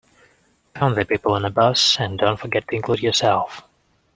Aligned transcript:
Count 0.73 0.95
the 0.95 1.05
people 1.05 1.33
on 1.33 1.43
the 1.43 1.51
bus, 1.51 1.99
and 1.99 2.17
don't 2.17 2.39
forget 2.39 2.67
to 2.67 2.75
include 2.75 3.01
yourself. 3.03 3.61